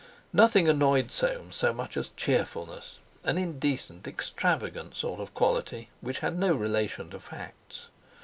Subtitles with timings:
[0.33, 6.55] Nothing annoyed Soames so much as cheerfulness—an indecent, extravagant sort of quality, which had no
[6.55, 7.89] relation to facts.